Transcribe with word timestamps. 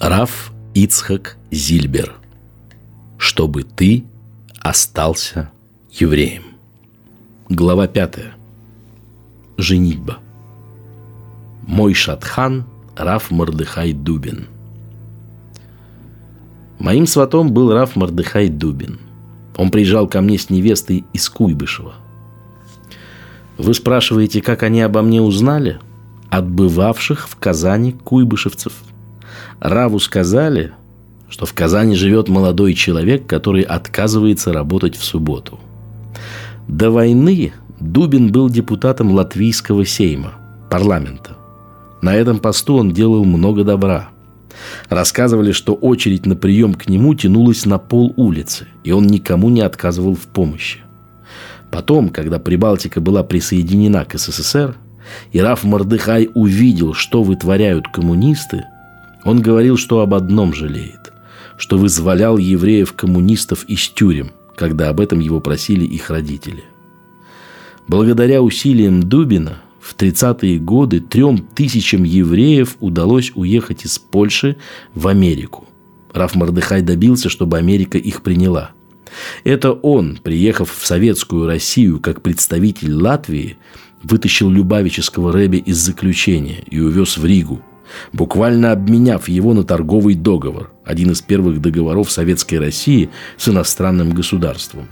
Раф 0.00 0.52
Ицхак 0.74 1.36
Зильбер. 1.50 2.14
Чтобы 3.16 3.64
ты 3.64 4.04
остался 4.60 5.50
евреем. 5.90 6.44
Глава 7.48 7.88
пятая. 7.88 8.34
Женитьба. 9.56 10.18
Мой 11.66 11.94
шатхан 11.94 12.64
Раф 12.96 13.32
Мордыхай 13.32 13.92
Дубин. 13.92 14.46
Моим 16.78 17.08
сватом 17.08 17.52
был 17.52 17.72
Раф 17.72 17.96
Мордыхай 17.96 18.48
Дубин. 18.48 19.00
Он 19.56 19.72
приезжал 19.72 20.06
ко 20.06 20.20
мне 20.20 20.38
с 20.38 20.48
невестой 20.48 21.06
из 21.12 21.28
Куйбышева. 21.28 21.94
Вы 23.56 23.74
спрашиваете, 23.74 24.42
как 24.42 24.62
они 24.62 24.80
обо 24.80 25.02
мне 25.02 25.20
узнали? 25.20 25.80
От 26.30 26.48
бывавших 26.48 27.28
в 27.28 27.34
Казани 27.34 27.90
куйбышевцев– 27.90 28.74
Раву 29.60 29.98
сказали, 29.98 30.72
что 31.28 31.46
в 31.46 31.52
Казани 31.52 31.94
живет 31.96 32.28
молодой 32.28 32.74
человек, 32.74 33.26
который 33.26 33.62
отказывается 33.62 34.52
работать 34.52 34.96
в 34.96 35.04
субботу. 35.04 35.58
До 36.68 36.90
войны 36.90 37.52
Дубин 37.80 38.30
был 38.30 38.48
депутатом 38.48 39.12
Латвийского 39.12 39.84
сейма, 39.84 40.34
парламента. 40.70 41.36
На 42.02 42.14
этом 42.14 42.38
посту 42.38 42.76
он 42.76 42.92
делал 42.92 43.24
много 43.24 43.64
добра. 43.64 44.10
Рассказывали, 44.88 45.52
что 45.52 45.74
очередь 45.74 46.26
на 46.26 46.36
прием 46.36 46.74
к 46.74 46.88
нему 46.88 47.14
тянулась 47.14 47.66
на 47.66 47.78
пол 47.78 48.12
улицы, 48.16 48.66
и 48.84 48.92
он 48.92 49.06
никому 49.06 49.50
не 49.50 49.60
отказывал 49.60 50.14
в 50.14 50.26
помощи. 50.26 50.80
Потом, 51.70 52.08
когда 52.08 52.38
Прибалтика 52.38 53.00
была 53.00 53.22
присоединена 53.22 54.04
к 54.04 54.18
СССР, 54.18 54.76
и 55.32 55.40
Раф 55.40 55.64
Мордыхай 55.64 56.30
увидел, 56.34 56.94
что 56.94 57.22
вытворяют 57.22 57.88
коммунисты– 57.88 58.64
он 59.24 59.40
говорил, 59.40 59.76
что 59.76 60.00
об 60.00 60.14
одном 60.14 60.54
жалеет, 60.54 61.12
что 61.56 61.78
вызволял 61.78 62.38
евреев-коммунистов 62.38 63.64
из 63.64 63.88
тюрем, 63.88 64.30
когда 64.56 64.88
об 64.88 65.00
этом 65.00 65.20
его 65.20 65.40
просили 65.40 65.84
их 65.84 66.10
родители. 66.10 66.64
Благодаря 67.86 68.42
усилиям 68.42 69.02
Дубина 69.02 69.58
в 69.80 69.96
30-е 69.96 70.58
годы 70.58 71.00
трем 71.00 71.38
тысячам 71.38 72.04
евреев 72.04 72.76
удалось 72.80 73.32
уехать 73.34 73.84
из 73.86 73.98
Польши 73.98 74.56
в 74.94 75.08
Америку. 75.08 75.66
Раф 76.12 76.34
Мордыхай 76.34 76.82
добился, 76.82 77.28
чтобы 77.28 77.56
Америка 77.58 77.96
их 77.96 78.22
приняла. 78.22 78.72
Это 79.44 79.72
он, 79.72 80.18
приехав 80.22 80.70
в 80.70 80.86
советскую 80.86 81.46
Россию 81.46 82.00
как 82.00 82.22
представитель 82.22 82.92
Латвии, 82.92 83.56
вытащил 84.02 84.50
Любавического 84.50 85.32
Рэбе 85.32 85.58
из 85.58 85.78
заключения 85.78 86.62
и 86.66 86.78
увез 86.78 87.16
в 87.16 87.24
Ригу, 87.24 87.62
буквально 88.12 88.72
обменяв 88.72 89.28
его 89.28 89.54
на 89.54 89.64
торговый 89.64 90.14
договор, 90.14 90.70
один 90.84 91.10
из 91.12 91.20
первых 91.20 91.60
договоров 91.60 92.10
Советской 92.10 92.56
России 92.56 93.10
с 93.36 93.48
иностранным 93.48 94.10
государством. 94.10 94.88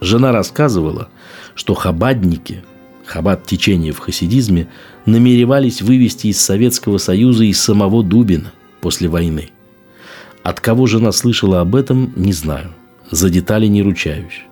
Жена 0.00 0.32
рассказывала, 0.32 1.08
что 1.54 1.74
хабадники, 1.74 2.64
хабад 3.04 3.44
течения 3.44 3.92
в 3.92 3.98
хасидизме, 3.98 4.68
намеревались 5.06 5.82
вывести 5.82 6.28
из 6.28 6.40
Советского 6.40 6.98
Союза 6.98 7.44
и 7.44 7.52
самого 7.52 8.02
Дубина 8.02 8.52
после 8.80 9.08
войны. 9.08 9.50
От 10.42 10.60
кого 10.60 10.86
жена 10.86 11.12
слышала 11.12 11.60
об 11.60 11.76
этом, 11.76 12.12
не 12.16 12.32
знаю. 12.32 12.70
За 13.10 13.28
детали 13.28 13.66
не 13.66 13.82
ручаюсь. 13.82 14.44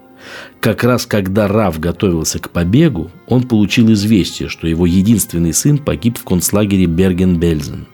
Как 0.61 0.83
раз 0.85 1.07
когда 1.07 1.47
Рав 1.49 1.79
готовился 1.79 2.39
к 2.39 2.51
побегу, 2.51 3.11
он 3.27 3.45
получил 3.45 3.93
известие, 3.93 4.49
что 4.49 4.67
его 4.67 4.87
единственный 4.87 5.53
сын 5.53 5.79
погиб 5.79 6.19
в 6.19 6.25
концлагере 6.25 6.87
Берген-Бельзен. 6.87 7.87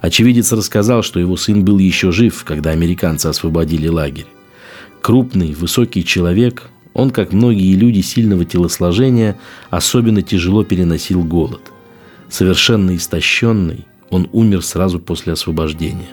Очевидец 0.00 0.52
рассказал, 0.52 1.02
что 1.02 1.18
его 1.18 1.36
сын 1.36 1.64
был 1.64 1.78
еще 1.78 2.12
жив, 2.12 2.44
когда 2.44 2.70
американцы 2.70 3.26
освободили 3.26 3.88
лагерь. 3.88 4.26
Крупный, 5.00 5.54
высокий 5.54 6.04
человек, 6.04 6.68
он, 6.92 7.10
как 7.10 7.32
многие 7.32 7.74
люди 7.74 8.00
сильного 8.00 8.44
телосложения, 8.44 9.38
особенно 9.70 10.22
тяжело 10.22 10.64
переносил 10.64 11.24
голод. 11.24 11.72
Совершенно 12.28 12.94
истощенный, 12.94 13.86
он 14.10 14.28
умер 14.32 14.62
сразу 14.62 15.00
после 15.00 15.32
освобождения. 15.32 16.10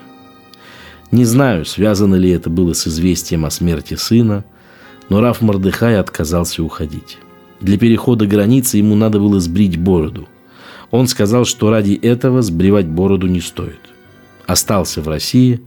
Не 1.11 1.25
знаю, 1.25 1.65
связано 1.65 2.15
ли 2.15 2.29
это 2.29 2.49
было 2.49 2.73
с 2.73 2.87
известием 2.87 3.45
о 3.45 3.51
смерти 3.51 3.95
сына– 3.95 4.45
но 5.09 5.21
Раф 5.21 5.41
Мордыхай 5.41 5.99
отказался 5.99 6.63
уходить. 6.63 7.17
Для 7.61 7.77
перехода 7.77 8.25
границы 8.25 8.77
ему 8.77 8.95
надо 8.95 9.19
было 9.19 9.39
сбрить 9.39 9.77
бороду. 9.77 10.27
Он 10.91 11.07
сказал, 11.07 11.45
что 11.45 11.69
ради 11.69 11.93
этого 11.93 12.41
сбривать 12.41 12.87
бороду 12.87 13.27
не 13.27 13.41
стоит. 13.41 13.79
Остался 14.45 15.01
в 15.01 15.07
России, 15.07 15.61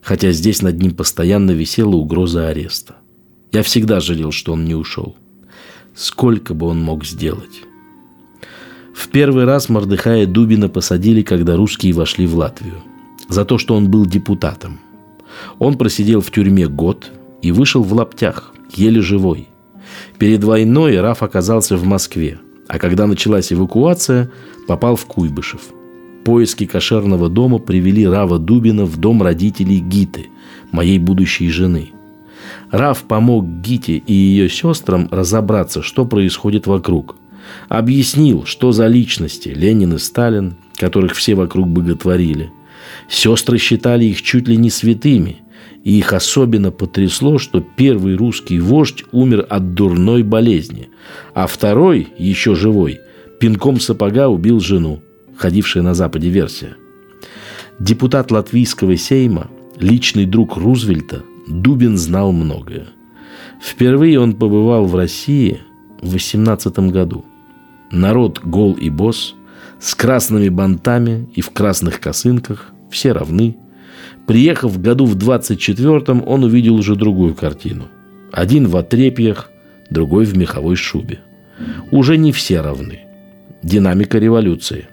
хотя 0.00 0.32
здесь 0.32 0.62
над 0.62 0.80
ним 0.80 0.94
постоянно 0.94 1.50
висела 1.52 1.96
угроза 1.96 2.48
ареста. 2.48 2.96
Я 3.52 3.62
всегда 3.62 4.00
жалел, 4.00 4.32
что 4.32 4.52
он 4.52 4.64
не 4.64 4.74
ушел. 4.74 5.16
Сколько 5.94 6.54
бы 6.54 6.66
он 6.66 6.80
мог 6.80 7.04
сделать? 7.04 7.62
В 8.94 9.08
первый 9.08 9.44
раз 9.44 9.68
Мордыхая 9.68 10.26
Дубина 10.26 10.68
посадили, 10.68 11.22
когда 11.22 11.56
русские 11.56 11.92
вошли 11.92 12.26
в 12.26 12.36
Латвию. 12.36 12.82
За 13.28 13.44
то, 13.44 13.58
что 13.58 13.74
он 13.74 13.90
был 13.90 14.06
депутатом. 14.06 14.80
Он 15.58 15.76
просидел 15.78 16.20
в 16.20 16.30
тюрьме 16.30 16.66
год 16.66 17.10
и 17.42 17.50
вышел 17.50 17.82
в 17.82 17.92
лаптях 17.92 18.54
еле 18.72 19.02
живой. 19.02 19.48
Перед 20.18 20.44
войной 20.44 21.00
Раф 21.00 21.22
оказался 21.22 21.76
в 21.76 21.84
Москве, 21.84 22.38
а 22.68 22.78
когда 22.78 23.06
началась 23.06 23.52
эвакуация, 23.52 24.30
попал 24.66 24.96
в 24.96 25.04
Куйбышев. 25.06 25.60
Поиски 26.24 26.66
кошерного 26.66 27.28
дома 27.28 27.58
привели 27.58 28.06
Рава 28.06 28.38
Дубина 28.38 28.84
в 28.84 28.96
дом 28.96 29.22
родителей 29.22 29.80
Гиты, 29.80 30.28
моей 30.70 30.98
будущей 30.98 31.50
жены. 31.50 31.90
Рав 32.70 33.02
помог 33.02 33.44
Гите 33.44 33.96
и 33.96 34.12
ее 34.12 34.48
сестрам 34.48 35.08
разобраться, 35.10 35.82
что 35.82 36.06
происходит 36.06 36.66
вокруг. 36.66 37.16
Объяснил, 37.68 38.44
что 38.44 38.70
за 38.70 38.86
личности 38.86 39.48
Ленин 39.48 39.94
и 39.94 39.98
Сталин, 39.98 40.54
которых 40.76 41.14
все 41.14 41.34
вокруг 41.34 41.68
боготворили. 41.68 42.52
Сестры 43.08 43.58
считали 43.58 44.04
их 44.04 44.22
чуть 44.22 44.46
ли 44.46 44.56
не 44.56 44.70
святыми– 44.70 45.38
и 45.84 45.98
их 45.98 46.12
особенно 46.12 46.70
потрясло, 46.70 47.38
что 47.38 47.60
первый 47.60 48.14
русский 48.16 48.60
вождь 48.60 49.04
умер 49.12 49.46
от 49.48 49.74
дурной 49.74 50.22
болезни, 50.22 50.90
а 51.34 51.46
второй, 51.46 52.08
еще 52.18 52.54
живой, 52.54 53.00
пинком 53.40 53.80
сапога 53.80 54.28
убил 54.28 54.60
жену, 54.60 55.02
ходившая 55.36 55.82
на 55.82 55.94
Западе 55.94 56.28
версия. 56.28 56.76
Депутат 57.80 58.30
латвийского 58.30 58.96
сейма, 58.96 59.48
личный 59.78 60.24
друг 60.24 60.56
Рузвельта, 60.56 61.22
Дубин 61.48 61.96
знал 61.96 62.30
многое. 62.30 62.86
Впервые 63.60 64.20
он 64.20 64.34
побывал 64.34 64.86
в 64.86 64.94
России 64.94 65.60
в 66.00 66.12
18 66.12 66.78
году. 66.90 67.24
Народ 67.90 68.40
гол 68.44 68.74
и 68.74 68.88
босс, 68.88 69.34
с 69.80 69.94
красными 69.96 70.48
бантами 70.48 71.28
и 71.34 71.40
в 71.40 71.50
красных 71.50 71.98
косынках, 71.98 72.70
все 72.90 73.12
равны– 73.12 73.56
Приехав 74.26 74.72
в 74.72 74.80
году 74.80 75.04
в 75.04 75.16
24-м, 75.16 76.22
он 76.26 76.44
увидел 76.44 76.76
уже 76.76 76.94
другую 76.94 77.34
картину. 77.34 77.88
Один 78.30 78.68
в 78.68 78.76
отрепьях, 78.76 79.50
другой 79.90 80.24
в 80.24 80.36
меховой 80.36 80.76
шубе. 80.76 81.20
Уже 81.90 82.16
не 82.16 82.32
все 82.32 82.60
равны. 82.60 83.00
Динамика 83.62 84.18
революции. 84.18 84.86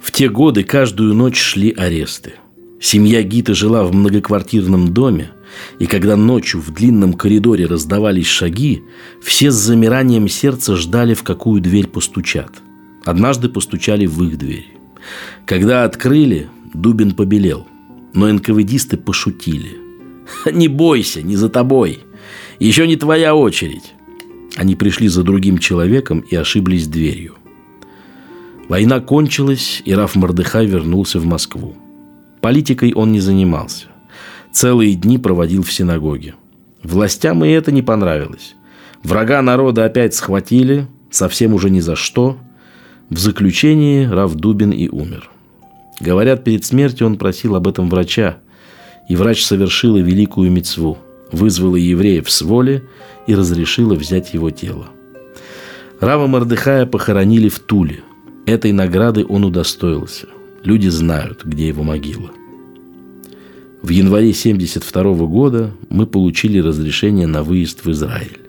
В 0.00 0.12
те 0.12 0.28
годы 0.28 0.64
каждую 0.64 1.14
ночь 1.14 1.38
шли 1.38 1.72
аресты. 1.72 2.34
Семья 2.80 3.22
Гита 3.22 3.54
жила 3.54 3.84
в 3.84 3.94
многоквартирном 3.94 4.92
доме, 4.92 5.30
и 5.78 5.86
когда 5.86 6.16
ночью 6.16 6.60
в 6.60 6.72
длинном 6.74 7.14
коридоре 7.14 7.64
раздавались 7.64 8.26
шаги, 8.26 8.82
все 9.22 9.50
с 9.50 9.54
замиранием 9.54 10.28
сердца 10.28 10.76
ждали, 10.76 11.14
в 11.14 11.22
какую 11.22 11.62
дверь 11.62 11.86
постучат. 11.86 12.50
Однажды 13.04 13.48
постучали 13.48 14.04
в 14.04 14.22
их 14.24 14.36
дверь. 14.36 14.68
Когда 15.46 15.84
открыли, 15.84 16.48
Дубин 16.74 17.12
побелел– 17.12 17.66
но 18.14 18.32
НКВДисты 18.32 18.96
пошутили. 18.96 19.78
«Не 20.50 20.68
бойся, 20.68 21.22
не 21.22 21.36
за 21.36 21.48
тобой. 21.48 22.00
Еще 22.58 22.86
не 22.86 22.96
твоя 22.96 23.34
очередь». 23.34 23.94
Они 24.56 24.76
пришли 24.76 25.08
за 25.08 25.22
другим 25.22 25.58
человеком 25.58 26.20
и 26.20 26.36
ошиблись 26.36 26.86
дверью. 26.86 27.34
Война 28.68 29.00
кончилась, 29.00 29.82
и 29.84 29.92
Раф 29.92 30.14
Мордыхай 30.14 30.66
вернулся 30.66 31.18
в 31.18 31.26
Москву. 31.26 31.76
Политикой 32.40 32.92
он 32.94 33.12
не 33.12 33.20
занимался. 33.20 33.86
Целые 34.52 34.94
дни 34.94 35.18
проводил 35.18 35.62
в 35.62 35.72
синагоге. 35.72 36.34
Властям 36.82 37.44
и 37.44 37.48
это 37.48 37.72
не 37.72 37.82
понравилось. 37.82 38.54
Врага 39.02 39.42
народа 39.42 39.84
опять 39.84 40.14
схватили, 40.14 40.86
совсем 41.10 41.52
уже 41.52 41.68
ни 41.68 41.80
за 41.80 41.96
что. 41.96 42.38
В 43.10 43.18
заключении 43.18 44.06
Раф 44.06 44.34
Дубин 44.34 44.70
и 44.70 44.88
умер. 44.88 45.30
Говорят, 46.04 46.44
перед 46.44 46.66
смертью 46.66 47.06
он 47.06 47.16
просил 47.16 47.56
об 47.56 47.66
этом 47.66 47.88
врача, 47.88 48.36
и 49.08 49.16
врач 49.16 49.42
совершила 49.42 49.96
великую 49.96 50.50
мецву, 50.50 50.98
вызвала 51.32 51.76
евреев 51.76 52.30
с 52.30 52.42
воли 52.42 52.84
и 53.26 53.34
разрешила 53.34 53.94
взять 53.94 54.34
его 54.34 54.50
тело. 54.50 54.88
Рава 56.00 56.26
Мордыхая 56.26 56.84
похоронили 56.84 57.48
в 57.48 57.58
Туле. 57.58 58.00
Этой 58.44 58.72
награды 58.72 59.24
он 59.26 59.44
удостоился. 59.44 60.26
люди 60.62 60.88
знают, 60.88 61.44
где 61.44 61.68
его 61.68 61.82
могила. 61.82 62.30
В 63.82 63.88
январе 63.88 64.30
1972 64.30 65.26
года 65.26 65.70
мы 65.88 66.06
получили 66.06 66.58
разрешение 66.58 67.26
на 67.26 67.42
выезд 67.42 67.84
в 67.84 67.90
Израиль. 67.90 68.40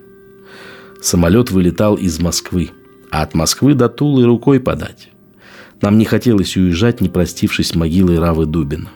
Самолет 1.01 1.51
вылетал 1.51 1.95
из 1.95 2.19
Москвы, 2.19 2.71
а 3.11 3.21
от 3.21 3.33
Москвы 3.33 3.75
до 3.75 3.87
Тулы 3.87 4.25
рукой 4.25 4.59
подать. 4.59 5.09
Нам 5.85 5.99
не 5.99 6.05
хотелось 6.05 6.57
уезжать, 6.57 6.99
не 6.99 7.09
простившись 7.09 7.67
с 7.67 7.75
могилой 7.75 8.17
Равы 8.17 8.47
Дубина. 8.47 8.89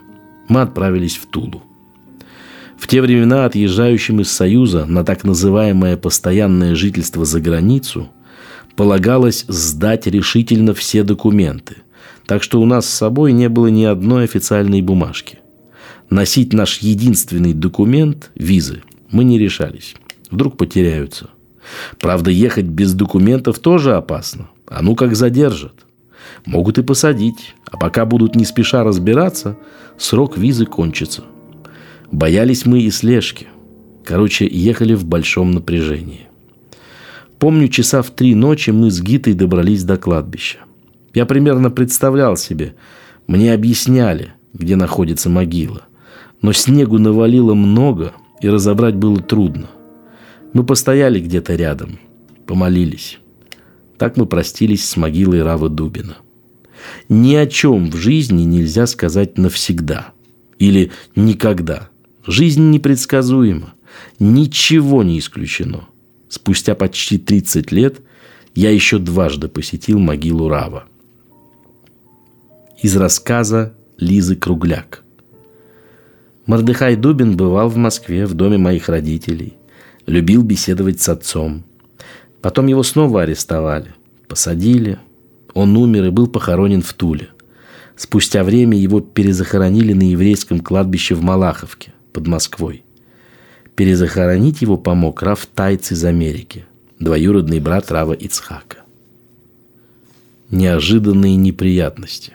Мы 0.47 0.61
отправились 0.61 1.17
в 1.17 1.27
Тулу. 1.27 1.61
В 2.79 2.87
те 2.87 3.03
времена 3.03 3.45
отъезжающим 3.45 4.21
из 4.21 4.31
Союза 4.31 4.85
на 4.85 5.03
так 5.03 5.23
называемое 5.23 5.97
постоянное 5.97 6.73
жительство 6.73 7.25
за 7.25 7.41
границу 7.41 8.09
полагалось 8.75 9.45
сдать 9.47 10.07
решительно 10.07 10.73
все 10.73 11.03
документы, 11.03 11.75
так 12.25 12.41
что 12.41 12.59
у 12.59 12.65
нас 12.65 12.87
с 12.87 12.93
собой 12.97 13.33
не 13.33 13.49
было 13.49 13.67
ни 13.67 13.83
одной 13.83 14.23
официальной 14.23 14.81
бумажки. 14.81 15.37
Носить 16.09 16.53
наш 16.53 16.79
единственный 16.79 17.53
документ– 17.53 18.31
визы– 18.33 18.81
мы 19.11 19.25
не 19.25 19.37
решались. 19.37 19.93
Вдруг 20.31 20.57
потеряются. 20.57 21.29
Правда, 21.99 22.31
ехать 22.31 22.65
без 22.65 22.95
документов 22.95 23.59
тоже 23.59 23.93
опасно. 23.93 24.49
А 24.65 24.81
ну 24.81 24.95
как 24.95 25.15
задержат. 25.15 25.85
Могут 26.45 26.77
и 26.77 26.83
посадить. 26.83 27.55
А 27.71 27.77
пока 27.77 28.05
будут 28.05 28.35
не 28.35 28.45
спеша 28.45 28.83
разбираться, 28.83 29.57
срок 29.97 30.37
визы 30.37 30.65
кончится– 30.65 31.23
Боялись 32.11 32.65
мы 32.65 32.81
и 32.81 32.89
слежки. 32.89 33.47
Короче, 34.03 34.47
ехали 34.47 34.95
в 34.95 35.05
большом 35.05 35.51
напряжении. 35.51 36.27
Помню, 37.37 37.67
часа 37.67 38.01
в 38.01 38.09
три 38.09 38.33
ночи 38.33 38.71
мы 38.71 38.89
с 38.89 38.99
Гитой 38.99 39.33
добрались 39.33 39.83
до 39.83 39.97
кладбища. 39.97 40.57
Я 41.13 41.25
примерно 41.25 41.69
представлял 41.69 42.35
себе, 42.35 42.75
мне 43.27 43.53
объясняли, 43.53 44.33
где 44.53 44.75
находится 44.75 45.29
могила. 45.29 45.83
Но 46.41 46.51
снегу 46.51 46.97
навалило 46.97 47.53
много, 47.53 48.13
и 48.41 48.49
разобрать 48.49 48.95
было 48.95 49.21
трудно. 49.21 49.69
Мы 50.53 50.63
постояли 50.63 51.19
где-то 51.19 51.55
рядом, 51.55 51.99
помолились. 52.47 53.19
Так 53.99 54.17
мы 54.17 54.25
простились 54.25 54.83
с 54.87 54.97
могилой 54.97 55.43
Равы 55.43 55.69
Дубина. 55.69 56.17
Ни 57.07 57.35
о 57.35 57.45
чем 57.45 57.91
в 57.91 57.97
жизни 57.97 58.43
нельзя 58.43 58.87
сказать 58.87 59.37
навсегда 59.37 60.13
или 60.57 60.91
никогда– 61.15 61.89
Жизнь 62.29 62.69
непредсказуема. 62.69 63.73
Ничего 64.19 65.01
не 65.01 65.17
исключено. 65.17 65.87
Спустя 66.27 66.75
почти 66.75 67.17
30 67.17 67.71
лет 67.71 68.01
я 68.53 68.69
еще 68.69 68.99
дважды 68.99 69.47
посетил 69.47 69.97
могилу 69.97 70.47
Рава. 70.47 70.83
Из 72.83 72.95
рассказа 72.95 73.73
Лизы 73.97 74.35
Кругляк. 74.35 75.03
Мордыхай 76.45 76.95
Дубин 76.95 77.35
бывал 77.35 77.67
в 77.67 77.77
Москве 77.77 78.27
в 78.27 78.35
доме 78.35 78.59
моих 78.59 78.89
родителей. 78.89 79.55
Любил 80.05 80.43
беседовать 80.43 81.01
с 81.01 81.09
отцом. 81.09 81.63
Потом 82.41 82.67
его 82.67 82.83
снова 82.83 83.23
арестовали. 83.23 83.93
Посадили. 84.27 84.99
Он 85.53 85.75
умер 85.75 86.05
и 86.05 86.09
был 86.09 86.27
похоронен 86.27 86.81
в 86.81 86.93
Туле. 86.93 87.29
Спустя 87.95 88.43
время 88.43 88.77
его 88.77 89.01
перезахоронили 89.01 89.93
на 89.93 90.03
еврейском 90.03 90.61
кладбище 90.61 91.15
в 91.15 91.21
Малаховке 91.21 91.91
под 92.13 92.27
Москвой. 92.27 92.83
Перезахоронить 93.75 94.61
его 94.61 94.77
помог 94.77 95.21
Раф 95.21 95.45
Тайц 95.45 95.91
из 95.91 96.03
Америки, 96.05 96.65
двоюродный 96.99 97.59
брат 97.59 97.91
Рава 97.91 98.13
Ицхака. 98.13 98.79
Неожиданные 100.49 101.35
неприятности. 101.35 102.33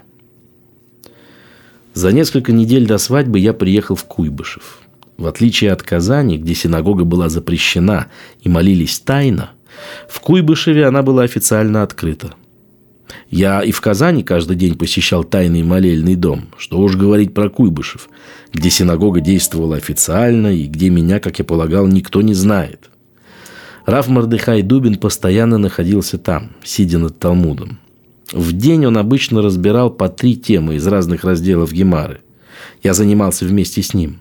За 1.94 2.12
несколько 2.12 2.52
недель 2.52 2.86
до 2.86 2.98
свадьбы 2.98 3.38
я 3.38 3.52
приехал 3.52 3.94
в 3.94 4.04
Куйбышев. 4.04 4.80
В 5.16 5.26
отличие 5.26 5.72
от 5.72 5.82
Казани, 5.82 6.38
где 6.38 6.54
синагога 6.54 7.04
была 7.04 7.28
запрещена 7.28 8.08
и 8.42 8.48
молились 8.48 8.98
тайно, 8.98 9.52
в 10.08 10.20
Куйбышеве 10.20 10.86
она 10.86 11.02
была 11.02 11.22
официально 11.22 11.82
открыта– 11.82 12.34
я 13.30 13.62
и 13.62 13.72
в 13.72 13.80
Казани 13.80 14.22
каждый 14.22 14.56
день 14.56 14.76
посещал 14.76 15.24
тайный 15.24 15.62
молельный 15.62 16.14
дом, 16.14 16.48
что 16.56 16.78
уж 16.78 16.94
говорить 16.94 17.34
про 17.34 17.48
Куйбышев, 17.48 18.08
где 18.52 18.70
синагога 18.70 19.20
действовала 19.20 19.76
официально 19.76 20.54
и 20.54 20.66
где 20.66 20.88
меня, 20.88 21.18
как 21.20 21.38
я 21.38 21.44
полагал, 21.44 21.86
никто 21.88 22.22
не 22.22 22.34
знает. 22.34 22.90
Раф 23.86 24.08
Мордыхай 24.08 24.62
Дубин 24.62 24.96
постоянно 24.96 25.58
находился 25.58 26.16
там, 26.16 26.52
сидя 26.62 26.98
над 26.98 27.18
Талмудом. 27.18 27.80
В 28.32 28.52
день 28.52 28.86
он 28.86 28.96
обычно 28.96 29.42
разбирал 29.42 29.90
по 29.90 30.08
три 30.08 30.36
темы 30.36 30.76
из 30.76 30.86
разных 30.86 31.24
разделов 31.24 31.72
Гемары. 31.72 32.20
Я 32.84 32.94
занимался 32.94 33.44
вместе 33.46 33.82
с 33.82 33.94
ним. 33.94 34.20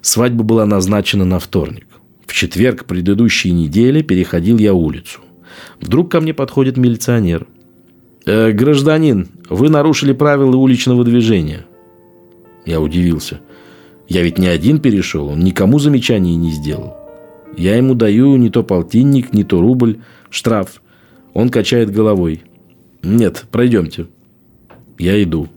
Свадьба 0.00 0.44
была 0.44 0.64
назначена 0.64 1.24
на 1.24 1.40
вторник. 1.40 1.87
В 2.28 2.32
четверг 2.32 2.84
предыдущей 2.84 3.50
недели 3.50 4.02
переходил 4.02 4.58
я 4.58 4.72
улицу. 4.72 5.18
Вдруг 5.80 6.12
ко 6.12 6.20
мне 6.20 6.32
подходит 6.32 6.76
милиционер– 6.76 7.48
Э, 8.28 8.52
гражданин, 8.52 9.26
вы 9.48 9.70
нарушили 9.70 10.12
правила 10.12 10.54
уличного 10.54 11.02
движения. 11.02 11.64
Я 12.66 12.78
удивился. 12.78 13.40
Я 14.06 14.22
ведь 14.22 14.36
не 14.36 14.48
один 14.48 14.80
перешел, 14.80 15.28
он 15.28 15.40
никому 15.40 15.78
замечаний 15.78 16.36
не 16.36 16.50
сделал. 16.50 16.94
Я 17.56 17.76
ему 17.76 17.94
даю 17.94 18.36
не 18.36 18.50
то 18.50 18.62
полтинник, 18.62 19.32
не 19.32 19.44
то 19.44 19.62
рубль, 19.62 20.00
штраф. 20.28 20.82
Он 21.32 21.48
качает 21.48 21.90
головой. 21.90 22.42
Нет, 23.02 23.46
пройдемте. 23.50 24.08
Я 24.98 25.22
иду. 25.22 25.48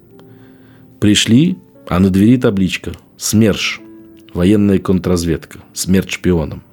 Пришли, 1.02 1.58
а 1.90 2.00
на 2.00 2.10
двери 2.10 2.38
табличка 2.38 2.94
«СМЕРШ». 3.18 3.82
Военная 4.34 4.80
контрразведка. 4.80 5.60
Смерть 5.74 6.12
шпионам. 6.12 6.64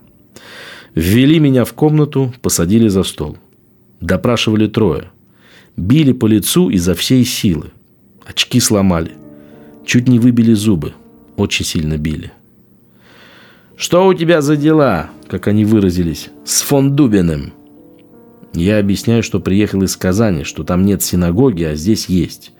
Ввели 0.94 1.38
меня 1.38 1.64
в 1.64 1.72
комнату, 1.72 2.32
посадили 2.42 2.88
за 2.88 3.02
стол. 3.02 3.36
Допрашивали 4.00 4.66
трое– 4.66 5.10
Били 5.78 6.10
по 6.10 6.26
лицу 6.26 6.70
изо 6.70 6.96
всей 6.96 7.24
силы. 7.24 7.66
Очки 8.26 8.58
сломали. 8.58 9.12
Чуть 9.86 10.08
не 10.08 10.18
выбили 10.18 10.52
зубы. 10.52 10.92
Очень 11.36 11.64
сильно 11.64 11.96
били. 11.96 12.32
«Что 13.76 14.04
у 14.08 14.12
тебя 14.12 14.40
за 14.40 14.56
дела?» 14.56 15.08
Как 15.28 15.46
они 15.46 15.64
выразились. 15.64 16.30
«С 16.44 16.62
фон 16.62 16.96
Дубиным». 16.96 17.52
Я 18.54 18.80
объясняю, 18.80 19.22
что 19.22 19.38
приехал 19.38 19.82
из 19.84 19.96
Казани, 19.96 20.42
что 20.42 20.64
там 20.64 20.84
нет 20.84 21.00
синагоги, 21.00 21.62
а 21.62 21.76
здесь 21.76 22.06
есть. 22.06 22.50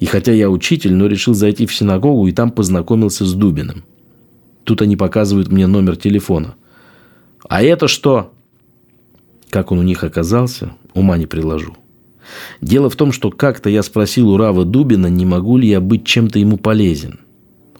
И 0.00 0.06
хотя 0.06 0.32
я 0.32 0.50
учитель, 0.50 0.94
но 0.94 1.06
решил 1.06 1.34
зайти 1.34 1.66
в 1.66 1.74
синагогу 1.74 2.26
и 2.26 2.32
там 2.32 2.50
познакомился 2.50 3.24
с 3.24 3.32
Дубиным. 3.32 3.84
Тут 4.66 4.82
они 4.82 4.96
показывают 4.96 5.52
мне 5.52 5.68
номер 5.68 5.96
телефона. 5.96 6.56
«А 7.48 7.62
это 7.62 7.86
что?» 7.86 8.32
Как 9.48 9.70
он 9.70 9.78
у 9.78 9.82
них 9.82 10.02
оказался, 10.02 10.72
ума 10.92 11.16
не 11.16 11.26
приложу. 11.26 11.76
Дело 12.60 12.90
в 12.90 12.96
том, 12.96 13.12
что 13.12 13.30
как-то 13.30 13.70
я 13.70 13.84
спросил 13.84 14.28
у 14.28 14.36
Рава 14.36 14.64
Дубина, 14.64 15.06
не 15.06 15.24
могу 15.24 15.56
ли 15.56 15.68
я 15.68 15.80
быть 15.80 16.04
чем-то 16.04 16.40
ему 16.40 16.56
полезен. 16.56 17.20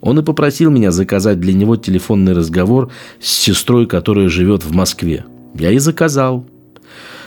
Он 0.00 0.20
и 0.20 0.22
попросил 0.22 0.70
меня 0.70 0.92
заказать 0.92 1.40
для 1.40 1.54
него 1.54 1.74
телефонный 1.74 2.34
разговор 2.34 2.92
с 3.18 3.32
сестрой, 3.32 3.86
которая 3.86 4.28
живет 4.28 4.62
в 4.62 4.72
Москве. 4.72 5.24
Я 5.54 5.72
и 5.72 5.78
заказал. 5.78 6.46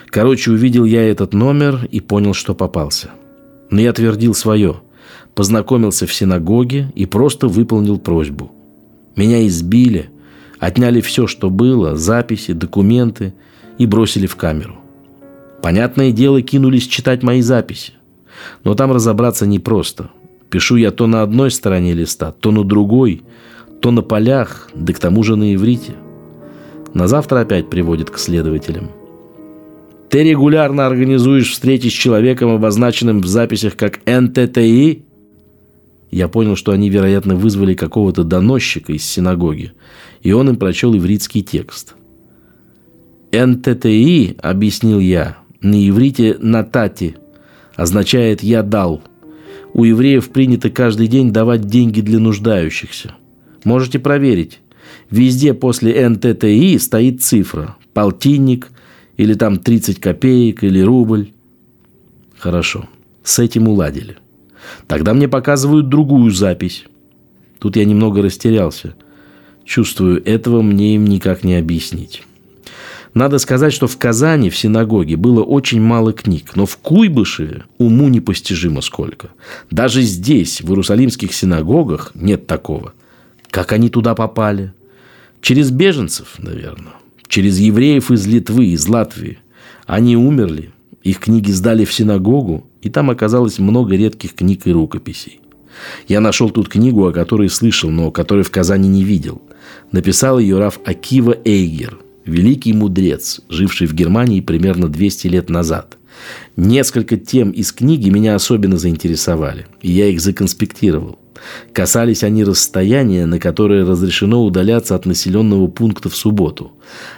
Короче, 0.08 0.52
увидел 0.52 0.86
я 0.86 1.04
этот 1.04 1.34
номер 1.34 1.86
и 1.92 2.00
понял, 2.00 2.34
что 2.34 2.56
попался. 2.56 3.10
Но 3.70 3.82
я 3.82 3.92
твердил 3.92 4.34
свое. 4.34 4.78
Познакомился 5.36 6.08
в 6.08 6.14
синагоге 6.14 6.94
и 6.96 7.06
просто 7.06 7.50
выполнил 7.50 8.00
просьбу. 8.00 8.54
Меня 9.20 9.46
избили, 9.48 10.12
отняли 10.60 11.02
все, 11.02 11.28
что 11.28 11.50
было, 11.50 11.98
записи, 11.98 12.54
документы 12.54 13.34
и 13.78 13.86
бросили 13.86 14.28
в 14.28 14.38
камеру. 14.38 14.76
Понятное 15.62 16.14
дело, 16.14 16.42
кинулись 16.42 16.88
читать 16.88 17.22
мои 17.22 17.42
записи. 17.42 17.92
Но 18.64 18.76
там 18.76 18.94
разобраться 18.94 19.46
непросто. 19.46 20.10
Пишу 20.50 20.78
я 20.78 20.92
то 20.92 21.06
на 21.06 21.22
одной 21.22 21.52
стороне 21.52 21.94
листа, 21.94 22.32
то 22.32 22.52
на 22.52 22.64
другой, 22.64 23.24
то 23.82 23.92
на 23.92 24.04
полях, 24.04 24.70
да 24.74 24.94
к 24.94 25.00
тому 25.00 25.22
же 25.24 25.36
на 25.36 25.54
иврите. 25.54 25.96
На 26.94 27.10
завтра 27.10 27.42
опять 27.42 27.70
приводит 27.70 28.10
к 28.10 28.18
следователям. 28.18 28.90
Ты 30.10 30.24
регулярно 30.24 30.88
организуешь 30.88 31.52
встречи 31.52 31.90
с 31.90 31.92
человеком, 31.92 32.52
обозначенным 32.52 33.20
в 33.20 33.28
записях 33.28 33.76
как 33.76 34.00
НТТИ? 34.06 35.09
Я 36.12 36.28
понял, 36.28 36.56
что 36.56 36.72
они, 36.72 36.90
вероятно, 36.90 37.36
вызвали 37.36 37.76
какого-то 37.76 38.24
доносчика 38.24 38.94
из 38.94 39.06
синагоги, 39.06 39.74
и 40.22 40.32
он 40.32 40.50
им 40.50 40.56
прочел 40.56 40.96
ивритский 40.96 41.44
текст. 41.44 41.96
НТТИ, 43.32 44.38
объяснил 44.42 45.00
я, 45.00 45.38
на 45.62 45.88
иврите 45.88 46.38
«натати» 46.40 47.16
означает 47.76 48.42
«я 48.42 48.64
дал». 48.64 49.02
У 49.74 49.84
евреев 49.84 50.30
принято 50.30 50.72
каждый 50.72 51.08
день 51.08 51.32
давать 51.32 51.62
деньги 51.62 52.02
для 52.02 52.20
нуждающихся. 52.20 53.16
Можете 53.64 54.00
проверить. 54.00 54.60
Везде 55.12 55.54
после 55.54 56.10
НТТИ 56.10 56.78
стоит 56.80 57.22
цифра. 57.22 57.76
Полтинник, 57.94 58.72
или 59.18 59.36
там 59.36 59.60
30 59.60 60.00
копеек, 60.00 60.64
или 60.64 60.80
рубль. 60.80 61.30
Хорошо. 62.38 62.88
С 63.24 63.38
этим 63.38 63.68
уладили. 63.68 64.18
Тогда 64.88 65.14
мне 65.14 65.28
показывают 65.28 65.90
другую 65.90 66.32
запись. 66.32 66.86
Тут 67.60 67.76
я 67.76 67.86
немного 67.86 68.22
растерялся. 68.22 68.96
Чувствую, 69.66 70.24
этого 70.26 70.62
мне 70.62 70.96
им 70.96 71.06
никак 71.06 71.44
не 71.44 71.56
объяснить. 71.56 72.24
Надо 73.14 73.40
сказать, 73.40 73.74
что 73.74 73.88
в 73.88 73.98
Казани 73.98 74.50
в 74.50 74.58
синагоге 74.58 75.16
было 75.16 75.44
очень 75.44 75.82
мало 75.82 76.14
книг, 76.14 76.56
но 76.56 76.66
в 76.66 76.78
Куйбышеве 76.78 77.64
уму 77.78 78.08
непостижимо 78.08 78.82
сколько. 78.82 79.30
Даже 79.72 80.02
здесь, 80.04 80.62
в 80.62 80.70
иерусалимских 80.70 81.34
синагогах, 81.34 82.12
нет 82.14 82.46
такого. 82.46 82.94
Как 83.50 83.72
они 83.72 83.90
туда 83.90 84.14
попали? 84.14 84.74
Через 85.42 85.72
беженцев, 85.72 86.36
наверное. 86.38 86.94
Через 87.28 87.60
евреев 87.60 88.12
из 88.12 88.28
Литвы, 88.28 88.68
из 88.68 88.88
Латвии. 88.88 89.40
Они 89.86 90.16
умерли, 90.16 90.72
их 91.04 91.20
книги 91.20 91.52
сдали 91.52 91.86
в 91.86 91.94
синагогу, 91.94 92.68
и 92.82 92.90
там 92.90 93.10
оказалось 93.10 93.60
много 93.60 93.96
редких 93.96 94.36
книг 94.36 94.68
и 94.68 94.72
рукописей. 94.72 95.42
Я 96.08 96.20
нашел 96.20 96.50
тут 96.50 96.68
книгу, 96.68 97.08
о 97.08 97.14
которой 97.14 97.50
слышал, 97.50 97.90
но 97.90 98.12
которой 98.12 98.44
в 98.44 98.52
Казани 98.52 98.90
не 98.90 99.04
видел. 99.04 99.42
Написал 99.92 100.40
ее 100.40 100.58
Раф 100.58 100.80
Акива 100.86 101.38
Эйгер– 101.46 102.00
великий 102.30 102.74
мудрец, 102.74 103.42
живший 103.50 103.88
в 103.88 103.94
Германии 103.94 104.42
примерно 104.42 104.88
200 104.88 105.28
лет 105.28 105.50
назад. 105.50 105.98
Несколько 106.56 107.18
тем 107.18 107.52
из 107.52 107.72
книги 107.72 108.10
меня 108.10 108.36
особенно 108.36 108.78
заинтересовали, 108.78 109.68
и 109.82 109.92
я 109.92 110.08
их 110.08 110.22
законспектировал. 110.22 111.18
Касались 111.74 112.24
они 112.24 112.44
расстояния, 112.44 113.26
на 113.26 113.40
которое 113.40 113.86
разрешено 113.86 114.44
удаляться 114.44 114.96
от 114.96 115.06
населенного 115.06 115.68
пункта 115.68 116.10
в 116.10 116.16
субботу. 116.16 116.72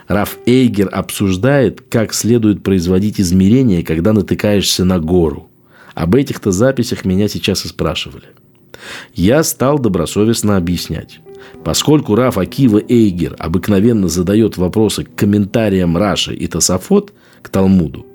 Раф 0.08 0.38
Эйгер 0.46 0.90
обсуждает, 0.92 1.82
как 1.90 2.14
следует 2.14 2.64
производить 2.64 3.20
измерения, 3.20 3.84
когда 3.84 4.14
натыкаешься 4.14 4.86
на 4.86 5.00
гору. 5.00 5.50
Об 5.94 6.16
этих-то 6.16 6.52
записях 6.52 7.06
меня 7.06 7.28
сейчас 7.28 7.66
и 7.66 7.68
спрашивали. 7.68 8.26
Я 9.14 9.44
стал 9.44 9.80
добросовестно 9.80 10.58
объяснять. 10.58 11.20
Поскольку 11.64 12.16
Раф 12.16 12.38
Акива 12.38 12.80
Эйгер 12.80 13.36
обыкновенно 13.38 14.08
задает 14.08 14.58
вопросы 14.58 15.04
к 15.04 15.16
комментариям 15.16 15.98
Раши 15.98 16.34
и 16.34 16.48
Тософот, 16.48 17.14
к 17.42 17.50
Талмуду, 17.50 18.06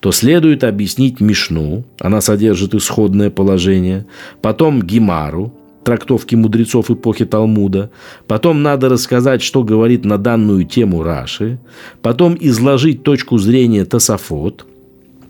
то 0.00 0.12
следует 0.12 0.64
объяснить 0.64 1.20
Мишну, 1.20 1.84
она 1.98 2.20
содержит 2.20 2.74
исходное 2.74 3.30
положение, 3.30 4.06
потом 4.42 4.82
Гимару, 4.82 5.52
трактовки 5.84 6.34
мудрецов 6.34 6.90
эпохи 6.90 7.24
Талмуда, 7.24 7.90
потом 8.26 8.62
надо 8.62 8.88
рассказать, 8.88 9.42
что 9.42 9.62
говорит 9.62 10.04
на 10.04 10.18
данную 10.18 10.64
тему 10.64 11.02
Раши, 11.02 11.58
потом 12.02 12.36
изложить 12.40 13.02
точку 13.02 13.38
зрения 13.38 13.84
Тософот, 13.84 14.66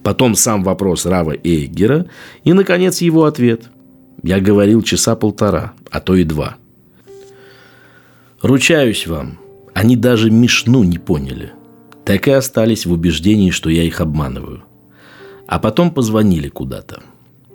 потом 0.03 0.35
сам 0.35 0.65
вопрос 0.65 1.07
Рава 1.07 1.35
Эйгера 1.43 2.07
и, 2.45 2.53
наконец, 2.53 3.00
его 3.00 3.25
ответ. 3.25 3.65
Я 4.23 4.41
говорил 4.41 4.83
часа 4.83 5.15
полтора, 5.15 5.73
а 5.91 6.00
то 6.00 6.15
и 6.15 6.25
два– 6.25 6.57
Ручаюсь 8.43 9.07
вам, 9.07 9.38
они 9.75 9.97
даже 9.97 10.31
Мишну 10.31 10.85
не 10.85 10.99
поняли. 10.99 11.53
Так 12.07 12.29
и 12.29 12.31
остались 12.31 12.87
в 12.87 12.93
убеждении, 12.93 13.51
что 13.51 13.69
я 13.69 13.83
их 13.83 14.01
обманываю. 14.01 14.63
А 15.47 15.59
потом 15.59 15.91
позвонили 15.91 16.49
куда-то. 16.49 17.03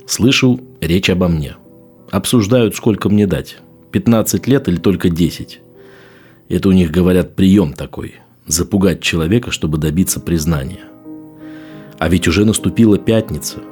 Слышу 0.06 0.60
речь 0.82 1.10
обо 1.10 1.28
мне. 1.28 1.56
Обсуждают, 2.12 2.76
сколько 2.76 3.10
мне 3.10 3.26
дать. 3.26 3.58
15 3.92 4.48
лет 4.48 4.68
или 4.68 4.78
только 4.78 5.10
10. 5.10 5.62
Это 6.50 6.70
у 6.70 6.72
них, 6.74 6.92
говорят, 6.92 7.36
прием 7.36 7.74
такой. 7.74 8.16
Запугать 8.46 9.02
человека, 9.02 9.52
чтобы 9.52 9.78
добиться 9.78 10.20
признания. 10.20 10.82
А 11.98 12.10
ведь 12.10 12.28
уже 12.28 12.46
наступила 12.46 12.98
пятница– 12.98 13.60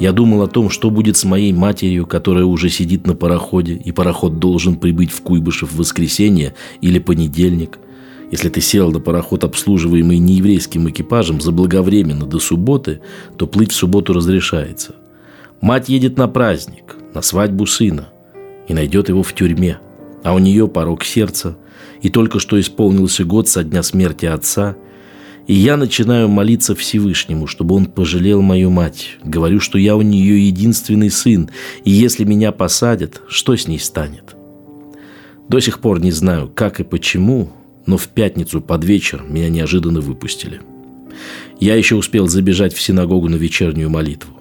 я 0.00 0.12
думал 0.12 0.40
о 0.42 0.48
том, 0.48 0.70
что 0.70 0.90
будет 0.90 1.18
с 1.18 1.24
моей 1.24 1.52
матерью, 1.52 2.06
которая 2.06 2.46
уже 2.46 2.70
сидит 2.70 3.06
на 3.06 3.14
пароходе, 3.14 3.74
и 3.74 3.92
пароход 3.92 4.38
должен 4.38 4.76
прибыть 4.76 5.12
в 5.12 5.20
Куйбышев 5.20 5.72
в 5.72 5.76
воскресенье 5.76 6.54
или 6.80 6.98
понедельник. 6.98 7.78
Если 8.30 8.48
ты 8.48 8.60
сел 8.60 8.92
на 8.92 9.00
пароход, 9.00 9.44
обслуживаемый 9.44 10.18
нееврейским 10.18 10.88
экипажем, 10.88 11.40
заблаговременно 11.40 12.26
до 12.26 12.38
субботы, 12.38 13.00
то 13.36 13.46
плыть 13.46 13.72
в 13.72 13.76
субботу 13.76 14.12
разрешается. 14.12 14.94
Мать 15.60 15.88
едет 15.88 16.16
на 16.16 16.28
праздник, 16.28 16.96
на 17.12 17.22
свадьбу 17.22 17.66
сына, 17.66 18.08
и 18.68 18.74
найдет 18.74 19.08
его 19.08 19.22
в 19.22 19.32
тюрьме. 19.34 19.78
А 20.22 20.34
у 20.34 20.38
нее 20.38 20.68
порог 20.68 21.02
сердца, 21.04 21.56
и 22.02 22.08
только 22.08 22.38
что 22.38 22.60
исполнился 22.60 23.24
год 23.24 23.48
со 23.48 23.64
дня 23.64 23.82
смерти 23.82 24.26
отца– 24.26 24.76
и 25.50 25.54
я 25.54 25.76
начинаю 25.76 26.28
молиться 26.28 26.76
Всевышнему, 26.76 27.48
чтобы 27.48 27.74
он 27.74 27.86
пожалел 27.86 28.40
мою 28.40 28.70
мать. 28.70 29.18
Говорю, 29.24 29.58
что 29.58 29.78
я 29.78 29.96
у 29.96 30.02
нее 30.02 30.46
единственный 30.46 31.10
сын, 31.10 31.50
и 31.84 31.90
если 31.90 32.22
меня 32.22 32.52
посадят, 32.52 33.22
что 33.26 33.56
с 33.56 33.66
ней 33.66 33.80
станет? 33.80 34.36
До 35.48 35.58
сих 35.58 35.80
пор 35.80 36.00
не 36.00 36.12
знаю, 36.12 36.48
как 36.54 36.78
и 36.78 36.84
почему, 36.84 37.50
но 37.86 37.96
в 37.96 38.08
пятницу 38.08 38.60
под 38.60 38.84
вечер 38.84 39.22
меня 39.28 39.48
неожиданно 39.48 40.00
выпустили. 40.00 40.60
Я 41.58 41.74
еще 41.74 41.96
успел 41.96 42.26
забежать 42.26 42.74
в 42.74 42.80
синагогу 42.80 43.28
на 43.28 43.36
вечернюю 43.36 43.90
молитву. 43.90 44.38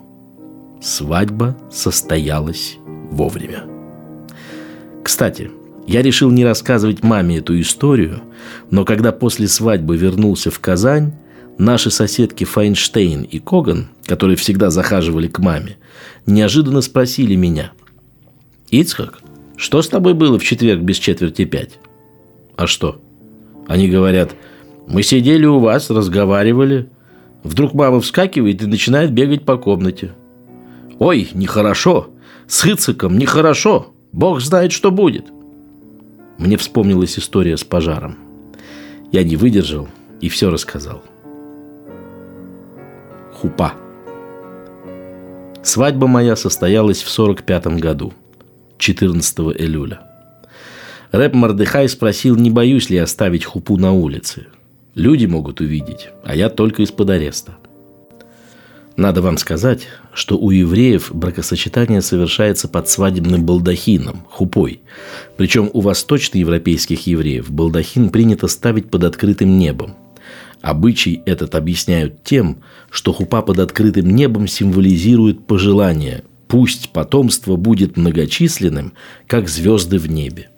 Свадьба 0.81 1.57
состоялась 1.71 2.77
вовремя. 3.11 3.65
Кстати, 5.03 5.51
я 5.87 6.01
решил 6.01 6.31
не 6.31 6.45
рассказывать 6.45 7.03
маме 7.03 7.39
эту 7.39 7.59
историю, 7.59 8.21
но 8.69 8.85
когда 8.85 9.11
после 9.11 9.47
свадьбы 9.47 9.97
вернулся 9.97 10.51
в 10.51 10.59
Казань, 10.59 11.13
наши 11.57 11.91
соседки 11.91 12.43
Файнштейн 12.43 13.23
и 13.23 13.39
Коган, 13.39 13.89
которые 14.05 14.37
всегда 14.37 14.69
захаживали 14.69 15.27
к 15.27 15.39
маме, 15.39 15.77
неожиданно 16.25 16.81
спросили 16.81 17.35
меня. 17.35 17.71
«Ицхак, 18.69 19.19
что 19.57 19.81
с 19.81 19.89
тобой 19.89 20.13
было 20.13 20.37
в 20.37 20.43
четверг 20.43 20.81
без 20.81 20.97
четверти 20.97 21.45
пять?» 21.45 21.79
«А 22.55 22.67
что?» 22.67 23.01
Они 23.69 23.87
говорят, 23.87 24.35
«Мы 24.87 25.03
сидели 25.03 25.45
у 25.45 25.59
вас, 25.59 25.91
разговаривали. 25.91 26.89
Вдруг 27.43 27.75
мама 27.75 28.01
вскакивает 28.01 28.63
и 28.63 28.65
начинает 28.65 29.13
бегать 29.13 29.45
по 29.45 29.57
комнате. 29.57 30.11
Ой, 30.97 31.29
нехорошо! 31.33 32.09
С 32.47 32.65
Ицхаком 32.65 33.19
нехорошо! 33.19 33.93
Бог 34.11 34.41
знает, 34.41 34.71
что 34.71 34.89
будет!» 34.89 35.27
Мне 36.39 36.57
вспомнилась 36.57 37.19
история 37.19 37.57
с 37.57 37.63
пожаром. 37.63 38.17
Я 39.11 39.23
не 39.23 39.35
выдержал 39.35 39.87
и 40.19 40.29
все 40.29 40.49
рассказал. 40.49 41.03
Хупа. 43.33 43.73
Свадьба 45.61 46.07
моя 46.07 46.35
состоялась 46.35 47.03
в 47.03 47.09
45 47.09 47.79
году, 47.79 48.13
14 48.79 49.39
июля. 49.59 50.08
Рэп 51.11 51.33
Мардыхай 51.33 51.89
спросил, 51.89 52.35
не 52.35 52.51
боюсь 52.51 52.89
ли 52.89 52.97
оставить 52.97 53.45
хупу 53.45 53.77
на 53.77 53.93
улице. 53.93 54.47
Люди 54.95 55.25
могут 55.25 55.61
увидеть, 55.61 56.09
а 56.23 56.35
я 56.35 56.49
только 56.49 56.83
из-под 56.83 57.09
ареста– 57.09 57.57
надо 58.99 59.21
вам 59.21 59.37
сказать, 59.37 59.87
что 60.13 60.37
у 60.37 60.51
евреев 60.51 61.11
бракосочетание 61.15 62.01
совершается 62.01 62.67
под 62.67 62.89
свадебным 62.89 63.45
балдахином, 63.45 64.25
хупой. 64.29 64.81
Причем 65.37 65.69
у 65.71 65.79
восточноевропейских 65.79 67.07
евреев 67.07 67.49
балдахин 67.49 68.09
принято 68.09 68.49
ставить 68.49 68.91
под 68.91 69.05
открытым 69.05 69.57
небом. 69.57 69.95
Обычай 70.61 71.23
этот 71.25 71.55
объясняют 71.55 72.25
тем, 72.25 72.57
что 72.91 73.13
хупа 73.13 73.41
под 73.41 73.59
открытым 73.59 74.13
небом 74.13 74.49
символизирует 74.49 75.47
пожелание 75.47 76.25
«пусть 76.49 76.89
потомство 76.89 77.55
будет 77.55 77.95
многочисленным, 77.95 78.91
как 79.27 79.47
звезды 79.47 79.97
в 79.97 80.11
небе». 80.11 80.49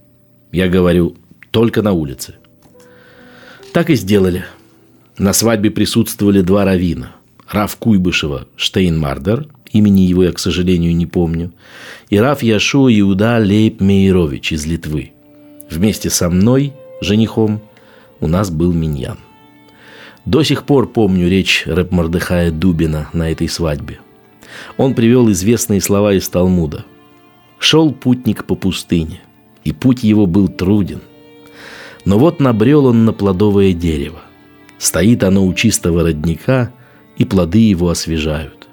Я 0.52 0.68
говорю 0.68 1.16
«только 1.52 1.82
на 1.82 1.94
улице». 1.94 2.36
Так 3.74 3.90
и 3.90 3.96
сделали. 3.96 4.46
На 5.18 5.34
свадьбе 5.34 5.72
присутствовали 5.72 6.42
два 6.42 6.66
равина– 6.66 7.16
Раф 7.52 7.76
Куйбышева 7.76 8.48
Штейнмардер, 8.56 9.48
имени 9.74 10.02
его 10.02 10.24
я, 10.24 10.32
к 10.32 10.40
сожалению, 10.40 10.96
не 10.96 11.06
помню, 11.06 11.52
и 12.10 12.18
Раф 12.18 12.44
Яшуа 12.44 12.90
Иуда 12.98 13.38
Лейб 13.40 13.82
Мейрович 13.82 14.54
из 14.54 14.66
Литвы. 14.66 15.12
Вместе 15.70 16.10
со 16.10 16.30
мной, 16.30 16.74
женихом, 17.02 17.62
у 18.22 18.28
нас 18.28 18.50
был 18.50 18.72
миньян. 18.72 19.18
До 20.26 20.44
сих 20.44 20.66
пор 20.66 20.88
помню 20.88 21.28
речь 21.28 21.64
рэп 21.66 21.92
Мордыхая 21.92 22.52
Дубина 22.52 23.10
на 23.12 23.32
этой 23.32 23.50
свадьбе. 23.50 24.00
Он 24.78 24.94
привел 24.94 25.30
известные 25.32 25.82
слова 25.82 26.14
из 26.14 26.30
Талмуда. 26.30 26.86
«Шел 27.58 27.92
путник 27.92 28.46
по 28.46 28.56
пустыне, 28.56 29.22
и 29.64 29.72
путь 29.72 30.04
его 30.04 30.26
был 30.26 30.48
труден. 30.48 31.02
Но 32.06 32.18
вот 32.18 32.40
набрел 32.40 32.86
он 32.88 33.06
на 33.06 33.14
плодовое 33.14 33.74
дерево. 33.74 34.22
Стоит 34.78 35.24
оно 35.24 35.46
у 35.46 35.54
чистого 35.54 36.04
родника– 36.04 36.72
и 37.22 37.26
плоды 37.26 37.60
его 37.60 37.90
освежают. 37.90 38.68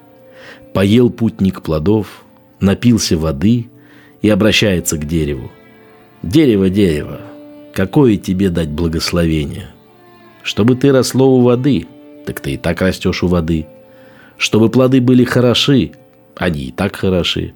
Поел 0.73 1.11
путник 1.11 1.61
плодов, 1.61 2.23
напился 2.59 3.15
воды 3.15 3.67
и 4.23 4.29
обращается 4.29 4.97
к 4.97 5.05
дереву. 5.05 5.51
«Дерево, 6.23 6.69
дерево, 6.69 7.21
какое 7.73 8.17
тебе 8.17 8.49
дать 8.49 8.69
благословение? 8.69 9.69
Чтобы 10.41 10.75
ты 10.75 10.91
росло 10.91 11.29
у 11.29 11.41
воды, 11.41 11.85
так 12.25 12.39
ты 12.39 12.53
и 12.53 12.57
так 12.57 12.81
растешь 12.81 13.23
у 13.23 13.27
воды. 13.27 13.67
Чтобы 14.37 14.69
плоды 14.69 14.99
были 14.99 15.23
хороши, 15.23 15.91
они 16.35 16.63
и 16.63 16.71
так 16.71 16.95
хороши. 16.95 17.53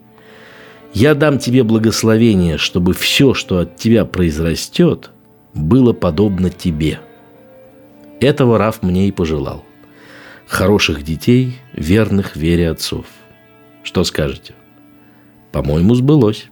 Я 0.94 1.16
дам 1.16 1.40
тебе 1.40 1.64
благословение, 1.64 2.58
чтобы 2.58 2.94
все, 2.94 3.34
что 3.34 3.60
от 3.60 3.78
тебя 3.78 4.06
произрастет, 4.06 5.10
было 5.54 5.92
подобно 5.92 6.50
тебе. 6.52 7.00
Этого 8.20 8.58
Раф 8.58 8.84
мне 8.84 9.08
и 9.08 9.12
пожелал. 9.12 9.66
Хороших 10.46 11.04
детей, 11.04 11.58
верных 11.74 12.36
вере 12.36 12.70
отцов. 12.70 13.06
Что 13.82 14.04
скажете? 14.04 14.54
По-моему, 15.52 15.96
сбылось. 15.96 16.48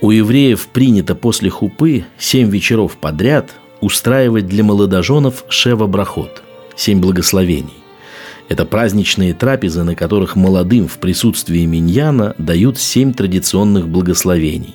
У 0.00 0.10
евреев 0.10 0.68
принято 0.68 1.14
после 1.14 1.50
хупы 1.50 2.04
семь 2.18 2.48
вечеров 2.48 2.96
подряд 2.96 3.50
устраивать 3.80 4.46
для 4.46 4.62
молодоженов 4.62 5.44
шева-брахот– 5.48 6.42
семь 6.76 7.00
благословений. 7.00 7.83
Это 8.48 8.66
праздничные 8.66 9.32
трапезы, 9.32 9.84
на 9.84 9.94
которых 9.94 10.36
молодым 10.36 10.86
в 10.86 10.98
присутствии 10.98 11.64
миньяна 11.64 12.34
дают 12.38 12.78
семь 12.78 13.14
традиционных 13.14 13.88
благословений. 13.88 14.74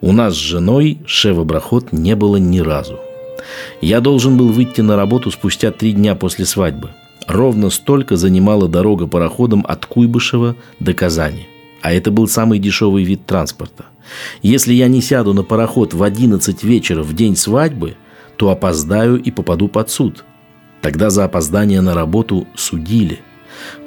У 0.00 0.12
нас 0.12 0.34
с 0.34 0.38
женой 0.38 0.98
шева-брахот 1.06 1.92
не 1.92 2.14
было 2.14 2.36
ни 2.36 2.60
разу. 2.60 3.00
Я 3.80 4.00
должен 4.00 4.36
был 4.36 4.48
выйти 4.48 4.80
на 4.80 4.96
работу 4.96 5.30
спустя 5.30 5.72
три 5.72 5.92
дня 5.92 6.14
после 6.14 6.44
свадьбы. 6.44 6.90
Ровно 7.26 7.70
столько 7.70 8.16
занимала 8.16 8.68
дорога 8.68 9.06
пароходом 9.06 9.64
от 9.68 9.86
Куйбышева 9.86 10.56
до 10.78 10.94
Казани. 10.94 11.48
А 11.82 11.92
это 11.92 12.10
был 12.10 12.28
самый 12.28 12.58
дешевый 12.58 13.04
вид 13.04 13.26
транспорта. 13.26 13.86
Если 14.42 14.72
я 14.72 14.88
не 14.88 15.00
сяду 15.00 15.32
на 15.34 15.42
пароход 15.42 15.94
в 15.94 16.02
11 16.02 16.62
вечера 16.62 17.02
в 17.02 17.14
день 17.14 17.36
свадьбы, 17.36 17.96
то 18.36 18.50
опоздаю 18.50 19.16
и 19.20 19.30
попаду 19.30 19.68
под 19.68 19.90
суд– 19.90 20.24
Тогда 20.82 21.10
за 21.10 21.24
опоздание 21.24 21.80
на 21.80 21.94
работу 21.94 22.46
судили. 22.54 23.20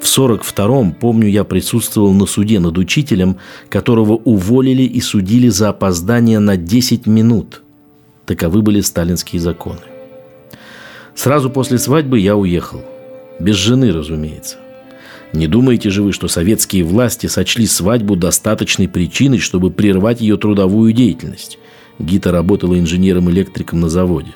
В 0.00 0.04
42-м, 0.04 0.92
помню, 0.92 1.28
я 1.28 1.44
присутствовал 1.44 2.12
на 2.12 2.26
суде 2.26 2.60
над 2.60 2.78
учителем, 2.78 3.38
которого 3.68 4.12
уволили 4.12 4.82
и 4.82 5.00
судили 5.00 5.48
за 5.48 5.70
опоздание 5.70 6.38
на 6.38 6.56
10 6.56 7.06
минут. 7.06 7.62
Таковы 8.24 8.62
были 8.62 8.80
сталинские 8.80 9.40
законы. 9.40 9.80
Сразу 11.14 11.50
после 11.50 11.78
свадьбы 11.78 12.18
я 12.20 12.36
уехал. 12.36 12.82
Без 13.40 13.56
жены, 13.56 13.92
разумеется. 13.92 14.56
Не 15.32 15.48
думаете 15.48 15.90
же 15.90 16.02
вы, 16.02 16.12
что 16.12 16.28
советские 16.28 16.84
власти 16.84 17.26
сочли 17.26 17.66
свадьбу 17.66 18.14
достаточной 18.14 18.88
причиной, 18.88 19.38
чтобы 19.38 19.72
прервать 19.72 20.20
ее 20.20 20.36
трудовую 20.36 20.92
деятельность? 20.92 21.58
Гита 21.98 22.30
работала 22.30 22.78
инженером-электриком 22.78 23.80
на 23.80 23.88
заводе 23.88 24.34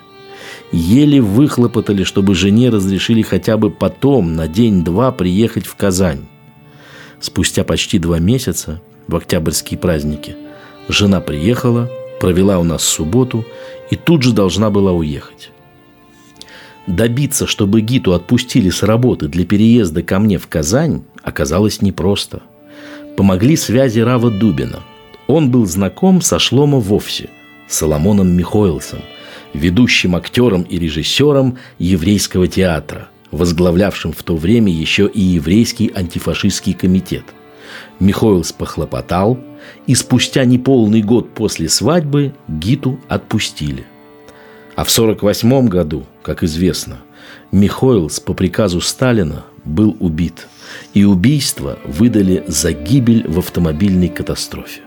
еле 0.72 1.20
выхлопотали, 1.20 2.04
чтобы 2.04 2.34
жене 2.34 2.70
разрешили 2.70 3.22
хотя 3.22 3.56
бы 3.56 3.70
потом, 3.70 4.34
на 4.34 4.48
день-два, 4.48 5.12
приехать 5.12 5.66
в 5.66 5.74
Казань. 5.76 6.26
Спустя 7.20 7.64
почти 7.64 7.98
два 7.98 8.18
месяца, 8.18 8.80
в 9.06 9.16
октябрьские 9.16 9.78
праздники, 9.78 10.36
жена 10.88 11.20
приехала, 11.20 11.90
провела 12.20 12.58
у 12.58 12.64
нас 12.64 12.82
субботу 12.82 13.44
и 13.90 13.96
тут 13.96 14.22
же 14.22 14.32
должна 14.32 14.70
была 14.70 14.92
уехать. 14.92 15.50
Добиться, 16.86 17.46
чтобы 17.46 17.80
Гиту 17.80 18.14
отпустили 18.14 18.70
с 18.70 18.82
работы 18.82 19.28
для 19.28 19.44
переезда 19.44 20.02
ко 20.02 20.18
мне 20.18 20.38
в 20.38 20.46
Казань, 20.46 21.04
оказалось 21.22 21.82
непросто. 21.82 22.42
Помогли 23.16 23.56
связи 23.56 24.00
Рава 24.00 24.30
Дубина. 24.30 24.80
Он 25.26 25.50
был 25.50 25.66
знаком 25.66 26.22
со 26.22 26.38
Шломо 26.38 26.78
Вовсе, 26.78 27.28
Соломоном 27.68 28.28
Михоэлсом– 28.34 29.00
ведущим 29.54 30.16
актером 30.16 30.62
и 30.62 30.78
режиссером 30.78 31.58
еврейского 31.78 32.48
театра, 32.48 33.08
возглавлявшим 33.30 34.12
в 34.12 34.22
то 34.22 34.36
время 34.36 34.72
еще 34.72 35.06
и 35.06 35.20
еврейский 35.20 35.90
антифашистский 35.94 36.74
комитет. 36.74 37.24
Михоэлс 38.00 38.52
похлопотал, 38.52 39.38
и 39.86 39.94
спустя 39.94 40.44
неполный 40.44 41.02
год 41.02 41.34
после 41.34 41.68
свадьбы 41.68 42.34
Гиту 42.48 42.98
отпустили. 43.08 43.84
А 44.76 44.84
в 44.84 44.90
1948 44.90 45.68
году, 45.68 46.06
как 46.22 46.42
известно, 46.42 46.98
Михоэлс 47.50 48.20
по 48.20 48.34
приказу 48.34 48.80
Сталина 48.80 49.44
был 49.64 49.96
убит, 50.00 50.46
и 50.94 51.04
убийство 51.04 51.78
выдали 51.84 52.44
за 52.46 52.72
гибель 52.72 53.26
в 53.26 53.38
автомобильной 53.38 54.08
катастрофе. 54.08 54.82